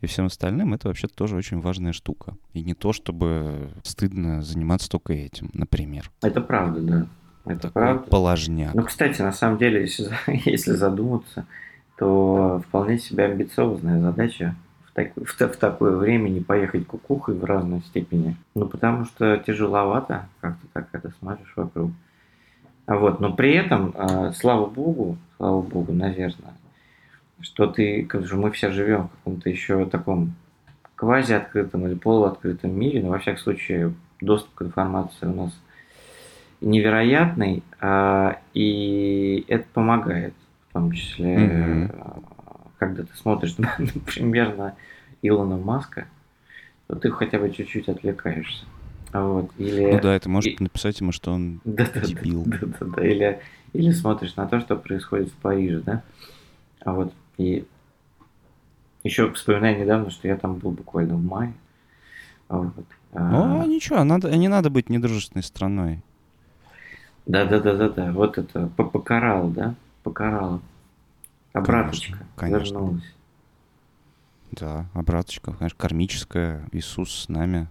[0.00, 2.36] и всем остальным, это вообще-то тоже очень важная штука.
[2.52, 6.10] И не то, чтобы стыдно заниматься только этим, например.
[6.22, 7.06] Это правда, да.
[7.46, 8.10] Это Такой правда.
[8.10, 8.74] положняк.
[8.74, 10.08] Ну, кстати, на самом деле, если,
[10.48, 11.46] если задуматься,
[11.98, 14.54] то вполне себе амбициозная задача
[14.86, 18.36] в, так- в в такое время не поехать кукухой в разной степени.
[18.54, 21.90] Ну, потому что тяжеловато, как-то так это смотришь вокруг.
[22.86, 26.54] Вот, но при этом, а, слава богу, слава богу, наверное,
[27.40, 30.34] что ты, как же мы все живем в каком-то еще таком
[30.94, 35.58] квази-открытом или полуоткрытом мире, но во всяком случае доступ к информации у нас
[36.60, 40.34] невероятный, а, и это помогает,
[40.68, 42.20] в том числе, а,
[42.78, 44.74] когда ты смотришь, например, на
[45.22, 46.06] Илона Маска,
[46.86, 48.66] то ты хотя бы чуть-чуть отвлекаешься.
[49.14, 49.50] А Вот.
[49.58, 49.92] Или...
[49.92, 52.42] Ну да, это может и- написать ему, что он да, да, да, дебил.
[52.46, 53.06] да, да, да.
[53.06, 53.40] Или,
[53.72, 56.02] или смотришь на то, что происходит в Париже, да?
[56.84, 57.64] А вот и
[59.04, 61.54] еще вспоминаю недавно, что я там был буквально в мае.
[62.48, 62.74] А Вот.
[63.12, 66.02] Ну, А, ничего, надо, не надо быть недружественной страной.
[67.26, 68.12] Да, да, да, да, да.
[68.12, 69.76] Вот это по- покарал, да?
[70.02, 70.60] Покарал.
[71.52, 72.64] Обраточка конечно.
[72.74, 73.14] вернулась.
[74.50, 76.64] Да, обраточка, конечно, кармическая.
[76.72, 77.68] Иисус с нами.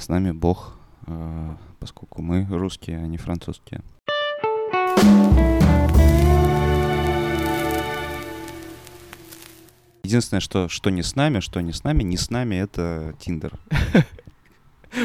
[0.00, 3.82] С нами Бог, э, поскольку мы русские, а не французские.
[10.02, 13.52] Единственное, что, что не с нами, что не с нами, не с нами, это Тиндер.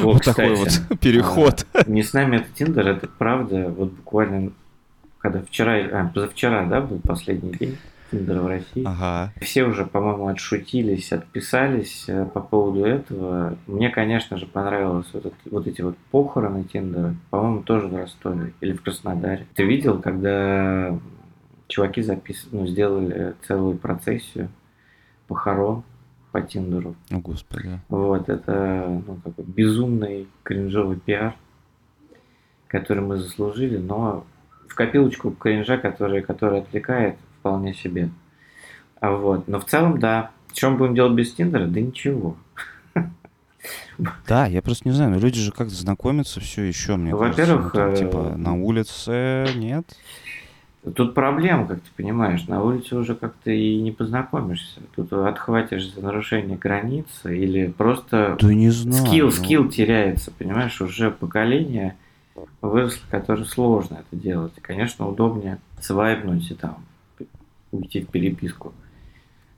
[0.01, 0.69] Вот такой вот
[1.01, 1.67] переход.
[1.73, 3.67] а, Не с нами это Тиндер, это правда.
[3.67, 4.53] Вот буквально,
[5.19, 7.77] когда вчера, а, позавчера, да, был последний день
[8.17, 8.84] Тиндера в России.
[8.86, 9.34] Ага.
[9.41, 13.58] Все уже, по-моему, отшутились, отписались э, по поводу этого.
[13.67, 17.15] Мне, конечно же, понравилось вот, это- вот эти вот похороны Тиндера.
[17.30, 19.45] По-моему, тоже в Ростове или в Краснодаре.
[19.56, 20.97] Ты видел, когда
[21.67, 22.47] чуваки запис...
[22.51, 24.49] ну, сделали целую процессию
[25.28, 25.84] похорон
[26.32, 26.95] по Тиндеру?
[27.12, 27.80] О, господи.
[27.89, 31.36] Вот, это ну, такой безумный кринжовый пиар,
[32.67, 34.25] который мы заслужили, но
[34.67, 38.10] в копилочку кринжа, который, который отвлекает, вполне себе.
[38.99, 40.31] А вот, но в целом, да.
[40.63, 41.67] Мы будем делать без Тиндера?
[41.67, 42.38] Да ничего.
[44.27, 48.03] Да, я просто не знаю, но люди же как-то знакомятся все еще, мне Во-первых, кажется.
[48.05, 49.86] Ну, там, э, типа, на улице нет.
[50.95, 54.81] Тут проблема, как ты понимаешь, на улице уже как-то и не познакомишься.
[54.95, 59.05] Тут отхватишь за нарушение границы или просто Да не знаю.
[59.05, 59.31] скилл, ну.
[59.31, 61.95] скилл теряется, понимаешь, уже поколение
[62.62, 64.53] выросло, которое сложно это делать.
[64.58, 66.85] И, конечно, удобнее свайпнуть и там
[67.77, 68.73] уйти в переписку.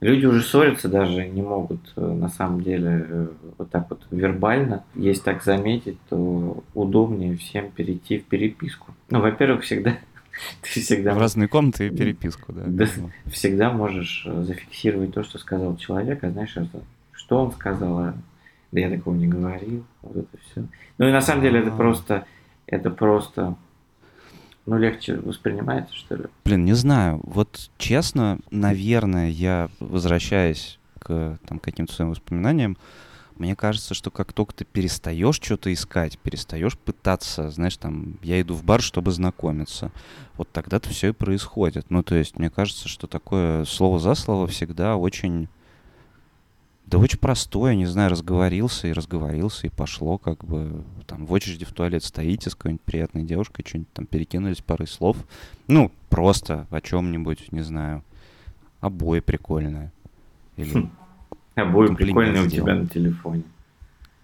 [0.00, 3.26] Люди уже ссориться даже не могут, э, на самом деле, э,
[3.58, 4.84] вот так вот вербально.
[4.94, 8.94] Если так заметить, то удобнее всем перейти в переписку.
[9.10, 9.98] Ну, во-первых, всегда
[10.62, 12.62] ты всегда В разные комнаты и переписку, да.
[12.66, 12.86] Да.
[13.26, 16.68] Всегда можешь э, зафиксировать то, что сказал человек, а знаешь, что,
[17.12, 18.14] что он сказал, а
[18.70, 20.64] да я такого не говорил, вот это все.
[20.98, 21.76] Ну и на самом деле это А.
[21.76, 22.24] просто,
[22.66, 23.56] это просто,
[24.68, 26.24] ну легче воспринимается, что ли.
[26.44, 27.20] Блин, не знаю.
[27.24, 32.76] Вот честно, наверное, я, возвращаясь к там, каким-то своим воспоминаниям,
[33.36, 38.52] мне кажется, что как только ты перестаешь что-то искать, перестаешь пытаться, знаешь, там, я иду
[38.52, 39.90] в бар, чтобы знакомиться,
[40.36, 41.86] вот тогда-то все и происходит.
[41.88, 45.48] Ну, то есть, мне кажется, что такое слово за слово всегда очень,
[46.90, 51.66] да очень простое, не знаю, разговорился и разговорился, и пошло, как бы, там, в очереди
[51.66, 55.18] в туалет стоите с какой-нибудь приятной девушкой, что-нибудь там перекинулись парой слов,
[55.66, 58.02] ну, просто о чем-нибудь, не знаю,
[58.80, 59.92] обои прикольные.
[60.56, 60.90] Или Хм.
[61.56, 63.42] Обои прикольные у тебя на телефоне.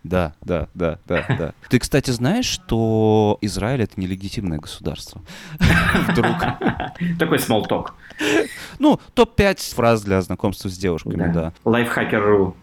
[0.05, 1.55] Да, да, да, да, да.
[1.71, 5.23] Ты, кстати, знаешь, что Израиль это нелегитимное государство?
[6.09, 6.37] Вдруг.
[7.19, 7.95] Такой смолток.
[8.79, 11.53] Ну, топ-5 фраз для знакомства с девушками, да.
[11.65, 12.55] Лайфхакер.ру.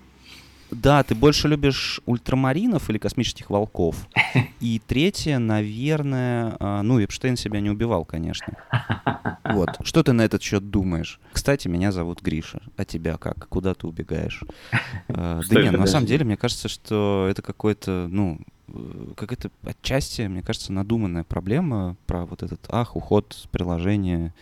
[0.72, 4.08] Да, ты больше любишь ультрамаринов или космических волков?
[4.62, 8.58] И третье, наверное, а, ну, Эпштейн себя не убивал, конечно.
[9.44, 9.70] Вот.
[9.84, 11.20] Что ты на этот счет думаешь?
[11.34, 12.62] Кстати, меня зовут Гриша.
[12.78, 13.50] А тебя как?
[13.50, 14.44] Куда ты убегаешь?
[15.10, 19.52] А, Да нет, это на самом деле, мне кажется, что это какой-то, ну, э, какая-то
[19.64, 24.34] отчасти, мне кажется, надуманная проблема про вот этот, ах, уход приложения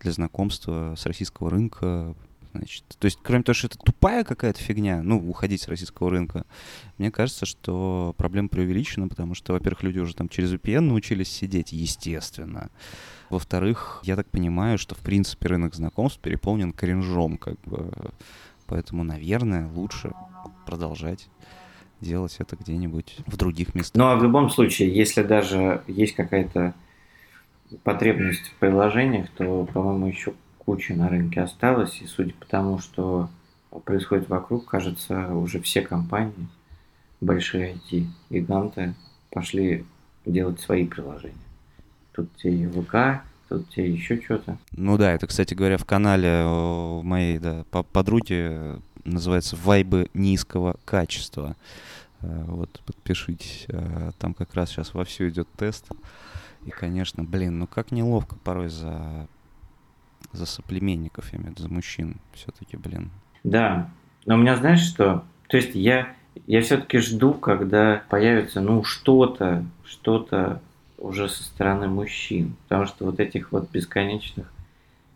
[0.00, 2.14] для знакомства с российского рынка
[2.52, 6.44] Значит, то есть, кроме того, что это тупая какая-то фигня, ну, уходить с российского рынка,
[6.98, 11.72] мне кажется, что проблема преувеличена, потому что, во-первых, люди уже там через VPN научились сидеть,
[11.72, 12.70] естественно.
[13.30, 17.90] Во-вторых, я так понимаю, что, в принципе, рынок знакомств переполнен кринжом, как бы.
[18.66, 20.12] Поэтому, наверное, лучше
[20.66, 21.28] продолжать
[22.00, 23.94] делать это где-нибудь в других местах.
[23.94, 26.74] Ну, а в любом случае, если даже есть какая-то
[27.84, 32.00] потребность в приложениях, то, по-моему, еще куча на рынке осталось.
[32.00, 33.28] И судя по тому, что
[33.84, 36.48] происходит вокруг, кажется, уже все компании,
[37.20, 38.94] большие IT-гиганты,
[39.30, 39.84] пошли
[40.26, 41.34] делать свои приложения.
[42.12, 44.58] Тут те и ВК, тут те еще что-то.
[44.72, 46.44] Ну да, это, кстати говоря, в канале
[47.02, 51.56] моей да, подруги называется «Вайбы низкого качества».
[52.20, 53.64] Э, вот, подпишитесь.
[53.68, 55.86] Э, там как раз сейчас вовсю идет тест.
[56.64, 59.26] И, конечно, блин, ну как неловко порой за,
[60.32, 63.10] за соплеменников, я имею в виду, за мужчин все-таки, блин.
[63.44, 63.90] Да,
[64.26, 65.24] но у меня, знаешь что?
[65.48, 66.14] То есть я,
[66.46, 70.60] я все-таки жду, когда появится, ну, что-то, что-то
[70.98, 72.54] уже со стороны мужчин.
[72.64, 74.50] Потому что вот этих вот бесконечных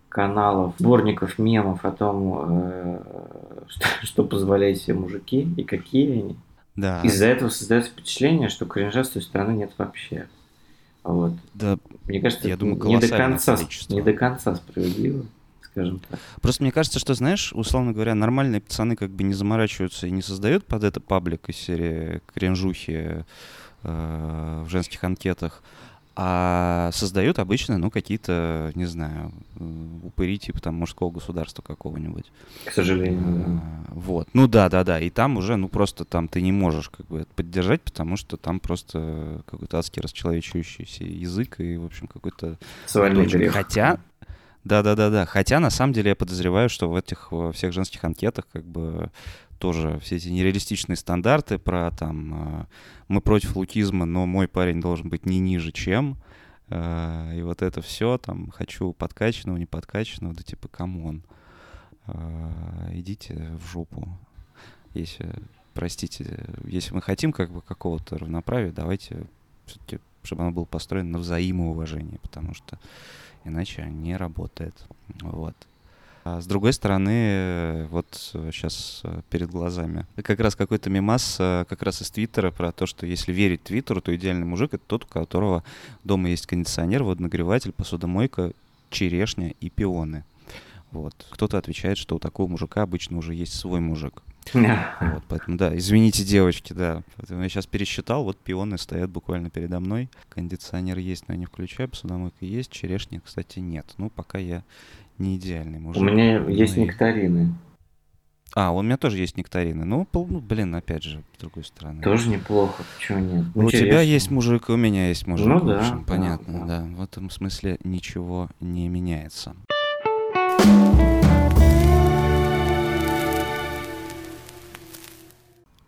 [0.09, 3.01] каналов, сборников мемов о том, э,
[3.69, 6.37] что, что позволяют себе мужики и какие они.
[6.75, 7.01] Да.
[7.03, 10.29] Из-за этого создается впечатление, что кринжа с той стороны нет вообще.
[11.07, 11.33] Вот.
[11.55, 13.57] Да, мне кажется, я думаю, не до конца,
[13.89, 15.25] не до конца справедливо,
[15.63, 16.19] скажем так.
[16.43, 20.21] Просто мне кажется, что, знаешь, условно говоря, нормальные пацаны как бы не заморачиваются и не
[20.23, 23.25] создают под это паблик из серии кринжухи
[23.85, 25.63] э, в женских анкетах
[26.19, 29.33] а создают обычно, ну, какие-то, не знаю,
[30.03, 32.25] упыри типа там мужского государства какого-нибудь.
[32.65, 33.45] К сожалению, да.
[33.47, 34.29] А, вот.
[34.33, 34.99] Ну да, да, да.
[34.99, 38.61] И там уже, ну, просто там ты не можешь как бы поддержать, потому что там
[38.61, 42.57] просто какой-то адский расчеловечивающийся язык и, в общем, какой-то...
[43.51, 44.01] Хотя,
[44.67, 45.27] да, да, да, да.
[45.27, 49.11] Хотя на самом деле я подозреваю, что в этих всех женских анкетах как бы
[49.61, 52.67] тоже все эти нереалистичные стандарты про там э,
[53.07, 56.19] мы против лукизма, но мой парень должен быть не ниже, чем.
[56.69, 61.23] Э, и вот это все, там, хочу подкачанного, не подкачанного, да типа, come on.
[62.09, 64.09] Э, идите в жопу.
[64.95, 65.33] Если,
[65.75, 69.27] простите, если мы хотим как бы какого-то равноправия, давайте
[69.67, 72.81] все-таки, чтобы оно было построено на взаимоуважении, потому что
[73.47, 74.75] иначе не работает.
[75.21, 75.55] Вот.
[76.25, 78.07] А с другой стороны, вот
[78.51, 82.85] сейчас э, перед глазами как раз какой-то мимас э, как раз из Твиттера про то,
[82.87, 85.63] что если верить Твиттеру, то идеальный мужик— это тот, у которого
[86.03, 88.51] дома есть кондиционер, водонагреватель, посудомойка,
[88.91, 90.25] черешня и пионы.
[90.91, 91.15] Вот.
[91.31, 94.23] Кто-то отвечает, что у такого мужика обычно уже есть свой мужик.
[95.01, 97.03] Вот, поэтому, да, извините, девочки, да.
[97.17, 100.09] Поэтому я сейчас пересчитал, вот пионы стоят буквально передо мной.
[100.29, 103.95] Кондиционер есть, но я не включаю, посудомойка есть, черешни, кстати, нет.
[103.99, 104.63] Ну, пока я
[105.19, 106.03] не идеальный мужик.
[106.03, 106.81] У меня есть и...
[106.81, 107.55] нектарины.
[108.55, 109.85] А, у меня тоже есть нектарины.
[109.85, 112.03] Ну, ну, блин, опять же, с другой стороны.
[112.03, 113.45] Тоже неплохо, почему нет?
[113.55, 115.47] Ну, у тебя есть мужик, у меня есть мужик.
[115.47, 115.81] Ну да.
[115.81, 116.85] Общем, понятно, да, да.
[116.85, 119.55] В этом смысле ничего не меняется.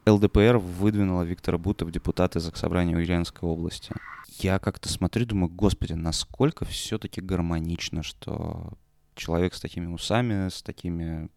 [0.09, 3.93] ЛДПР выдвинула Виктора Бута в депутаты Заксобрания Ульяновской области.
[4.39, 8.75] Я как-то смотрю, думаю, господи, насколько все-таки гармонично, что
[9.15, 11.29] человек с такими усами, с, такими,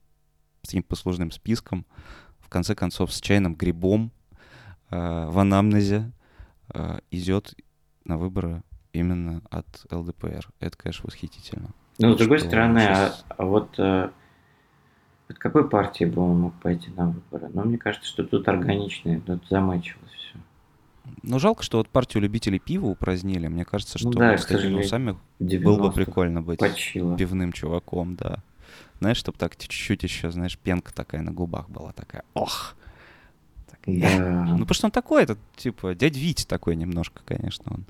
[0.62, 1.86] с таким послужным списком,
[2.40, 4.12] в конце концов, с чайным грибом
[4.90, 6.12] э, в анамнезе
[6.74, 7.56] э, идет
[8.06, 10.50] на выборы именно от ЛДПР.
[10.60, 11.72] Это, конечно, восхитительно.
[11.98, 13.26] Ну, с другой стороны, сейчас...
[13.30, 14.10] а, а вот э,
[15.32, 17.50] от какой партии бы он мог пойти на выборы?
[17.54, 20.40] Ну, мне кажется, что тут органично, тут замачивалось все.
[21.24, 23.48] Ну, жалко, что вот партию любителей пива упразднили.
[23.48, 27.18] Мне кажется, ну что ну, да, с такими усами было бы прикольно быть почило.
[27.18, 28.40] пивным чуваком, да.
[29.00, 32.24] Знаешь, чтобы так чуть-чуть еще, знаешь, пенка такая на губах была такая.
[32.34, 32.76] Ох!
[33.88, 34.46] Да.
[34.46, 37.66] Ну, потому что он такой, это, типа, дядь Витя такой немножко, конечно.
[37.72, 37.86] Он,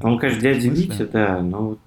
[0.00, 1.80] он конечно, дядя Витя, да, но вот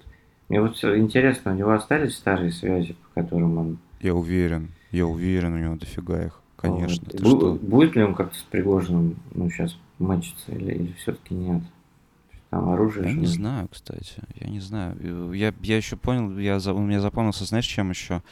[0.48, 3.78] мне вот интересно, у него остались старые связи, по которым он...
[4.04, 7.08] Я уверен, я уверен, у него дофига их, конечно.
[7.20, 7.42] Вот.
[7.42, 11.62] Бу- будет ли он как-то с Пригожиным, ну, сейчас мочится или, или все-таки нет?
[12.50, 13.06] Там оружие.
[13.06, 13.18] Я же...
[13.18, 14.22] не знаю, кстати.
[14.34, 15.32] Я не знаю.
[15.32, 18.22] Я, я еще понял, я, у меня запомнился, знаешь, чем еще?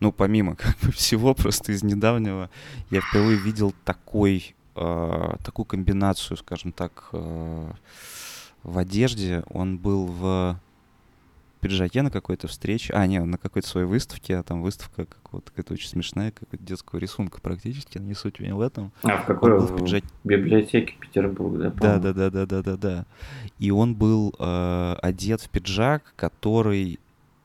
[0.00, 2.48] Ну, помимо как бы всего, просто из недавнего,
[2.90, 7.70] я впервые видел такой, э, такую комбинацию, скажем так, э,
[8.62, 9.44] в одежде.
[9.50, 10.58] Он был в
[11.58, 12.92] пиджаке на какой-то встрече.
[12.94, 16.98] А, нет, на какой-то своей выставке, а там выставка какого-то, какая-то очень смешная, какого-то детского
[16.98, 18.92] рисунка практически, не суть меня в этом.
[19.02, 19.58] А, в какой?
[19.58, 20.06] в пиджаке.
[20.24, 21.98] библиотеке Петербурга, да?
[21.98, 23.06] Да, да, да, да, да, да, да.
[23.58, 26.98] И он был э, одет в пиджак, который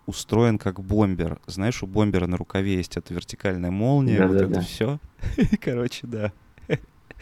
[0.06, 1.40] устроен как бомбер.
[1.48, 4.62] Знаешь, у бомбера на рукаве есть эта вертикальная молния, Да, вот да, это да.
[4.62, 5.00] все.
[5.62, 6.32] Короче, да.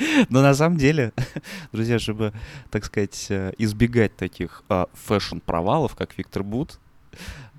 [0.29, 1.13] Но на самом деле,
[1.71, 2.33] друзья, чтобы,
[2.69, 6.79] так сказать, э, избегать таких а, фэшн-провалов, как Виктор Бут,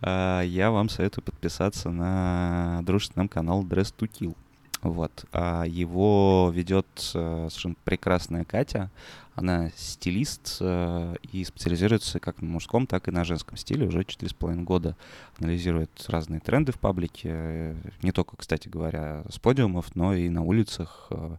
[0.00, 4.36] а, я вам советую подписаться на дружественный канал Dress to Kill.
[4.82, 5.26] Вот.
[5.32, 8.90] А его ведет э, совершенно прекрасная Катя.
[9.36, 13.86] Она стилист э, и специализируется как на мужском, так и на женском стиле.
[13.86, 14.96] Уже 4,5 года
[15.38, 17.76] анализирует разные тренды в паблике.
[18.02, 21.06] Не только, кстати говоря, с подиумов, но и на улицах.
[21.10, 21.36] э,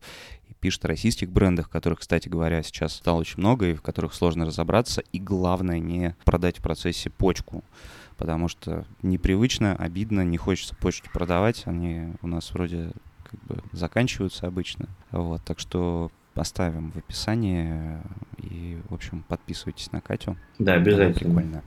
[0.50, 4.14] И пишет о российских брендах, которых, кстати говоря, сейчас стало очень много, и в которых
[4.14, 5.04] сложно разобраться.
[5.12, 7.62] И главное, не продать в процессе почку
[8.16, 12.92] потому что непривычно, обидно, не хочется почки продавать, они у нас вроде
[13.34, 14.88] как бы заканчиваются обычно.
[15.12, 18.00] Вот, так что оставим в описании
[18.38, 20.38] и, в общем, подписывайтесь на Катю.
[20.60, 21.14] Да, обязательно.
[21.14, 21.64] Прикольная.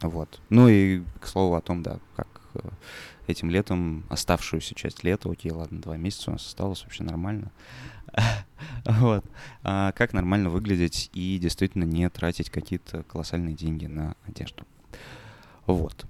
[0.00, 0.40] Вот.
[0.50, 2.60] Ну и к слову о том, да, как э,
[3.26, 7.50] этим летом, оставшуюся часть лета, окей, ладно, два месяца у нас осталось, вообще нормально.
[8.86, 9.24] Вот.
[9.62, 14.64] А как нормально выглядеть и действительно не тратить какие-то колоссальные деньги на одежду.
[15.66, 16.06] Вот.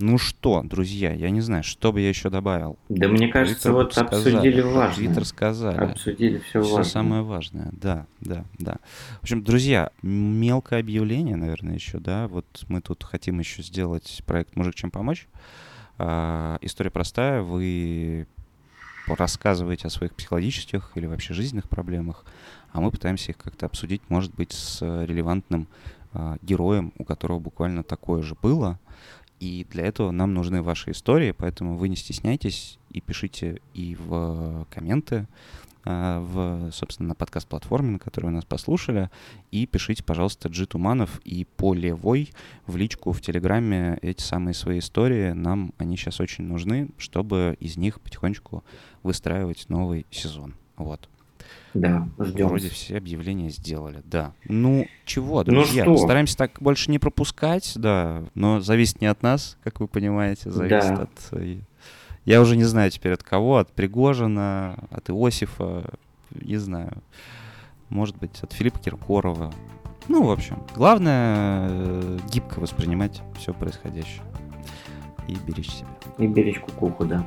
[0.00, 2.78] Ну что, друзья, я не знаю, что бы я еще добавил.
[2.88, 4.94] Да мне кажется, Твиттер вот сказали, обсудили важное.
[4.94, 5.90] Твиттер сказали.
[5.90, 6.84] Обсудили все Все важное.
[6.84, 8.76] самое важное, да, да, да.
[9.18, 12.28] В общем, друзья, мелкое объявление, наверное, еще, да.
[12.28, 15.26] Вот мы тут хотим еще сделать проект «Мужик, чем помочь».
[15.98, 18.28] А, история простая, вы
[19.08, 22.24] рассказываете о своих психологических или вообще жизненных проблемах,
[22.72, 25.66] а мы пытаемся их как-то обсудить, может быть, с релевантным
[26.12, 28.78] а, героем, у которого буквально такое же было.
[29.40, 34.66] И для этого нам нужны ваши истории, поэтому вы не стесняйтесь и пишите и в
[34.70, 35.26] комменты,
[35.84, 39.10] а, в, собственно, на подкаст-платформе, на которой вы нас послушали,
[39.50, 42.30] и пишите, пожалуйста, Джи Туманов и Полевой
[42.66, 45.32] в личку в Телеграме эти самые свои истории.
[45.32, 48.64] Нам они сейчас очень нужны, чтобы из них потихонечку
[49.02, 50.56] выстраивать новый сезон.
[50.76, 51.08] Вот.
[51.80, 52.48] Да, ждем.
[52.48, 54.32] Вроде все объявления сделали, да.
[54.44, 55.92] Ну, чего, Ну друзья, что?
[55.94, 60.94] постараемся так больше не пропускать, да, но зависит не от нас, как вы понимаете, зависит
[60.96, 61.02] Да.
[61.02, 61.10] от...
[61.32, 61.58] э,
[62.24, 65.84] Я уже не знаю теперь от кого, от Пригожина, от Иосифа,
[66.34, 66.92] не знаю,
[67.88, 69.52] может быть, от Филиппа Киркорова.
[70.08, 74.22] Ну, в общем, главное э, гибко воспринимать все происходящее
[75.26, 75.88] и беречь себя.
[76.18, 77.26] И беречь кукуху, да.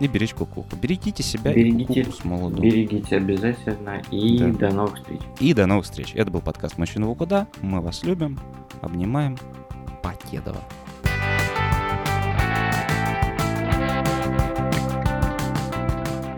[0.00, 0.66] И беречь кукуху.
[0.80, 2.62] Берегите себя Берегите- и кукуху с молоду.
[2.62, 4.02] Берегите обязательно.
[4.10, 4.68] И Да.
[4.68, 5.20] до новых встреч.
[5.40, 6.12] И до новых встреч.
[6.14, 7.46] Это был подкаст «Мужчина в куда».
[7.60, 8.38] Мы вас любим,
[8.80, 9.36] обнимаем.
[10.02, 10.60] Покедово.